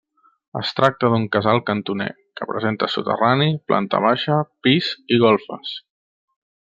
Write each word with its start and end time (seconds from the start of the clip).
Es 0.59 0.69
tracta 0.77 1.09
d'un 1.13 1.27
casal 1.35 1.61
cantoner 1.67 2.07
que 2.41 2.47
presenta 2.53 2.89
soterrani, 2.95 3.51
planta 3.73 4.01
baixa, 4.07 4.39
pis 4.69 4.91
i 5.17 5.21
golfes. 5.27 5.77